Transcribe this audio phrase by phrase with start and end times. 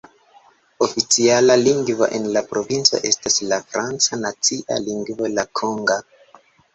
[0.85, 5.99] Oficiala lingvo en la provinco estas la franca, nacia lingvo la konga.